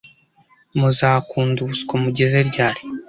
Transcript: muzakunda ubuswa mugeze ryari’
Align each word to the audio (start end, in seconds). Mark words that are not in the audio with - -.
muzakunda 0.79 1.57
ubuswa 1.61 1.93
mugeze 2.03 2.37
ryari’ 2.49 2.81